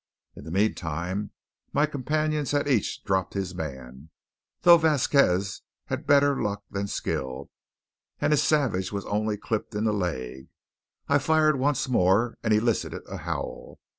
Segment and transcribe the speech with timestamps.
[0.35, 1.29] In the meantime
[1.73, 4.09] my companions had each dropped his man;
[4.61, 7.51] though Vasquez had better luck than skill,
[8.19, 10.47] as his savage was only clipped in the leg.
[11.07, 13.77] I fired once more, and elicited a howl.